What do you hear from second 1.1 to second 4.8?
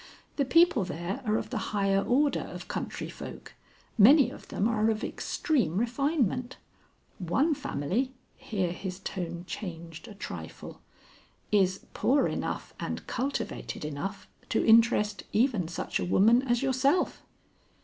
are of the higher order of country folk. Many of them